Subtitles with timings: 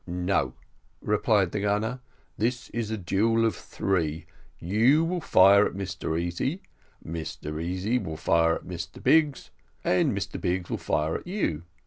[0.07, 0.55] "No,"
[0.99, 1.99] replied the gunner,
[2.35, 4.25] "this is a duel of three.
[4.57, 6.63] You will fire at Mr Easy,
[7.05, 9.51] Mr Easy will fire at Mr Biggs,
[9.83, 11.65] and Mr Biggs will fire at you.